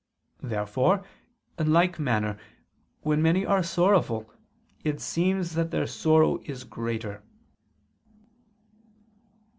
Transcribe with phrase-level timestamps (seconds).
[0.41, 1.05] Therefore,
[1.59, 2.39] in like manner,
[3.01, 4.33] when many are sorrowful,
[4.83, 7.21] it seems that their sorrow is greater.